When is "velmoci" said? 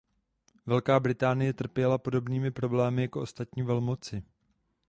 3.63-4.23